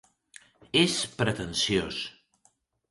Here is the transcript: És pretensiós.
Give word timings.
És 0.81 0.95
pretensiós. 1.21 2.03